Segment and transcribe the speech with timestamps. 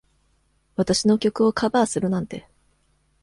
[0.77, 2.47] 私の曲をカバーするなんて。